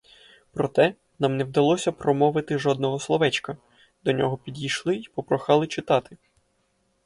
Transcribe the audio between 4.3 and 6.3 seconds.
підійшли і попрохали читати.